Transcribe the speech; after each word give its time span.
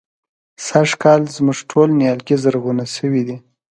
سږکال 0.67 1.21
زموږ 1.35 1.57
ټول 1.71 1.89
نيالګي 1.99 2.35
زرغونه 2.43 2.85
شوي 2.95 3.21
دي. 3.27 3.37